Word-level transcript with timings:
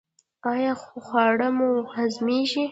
ایا 0.51 0.73
خواړه 1.05 1.49
مو 1.57 1.69
هضمیږي؟ 1.95 2.63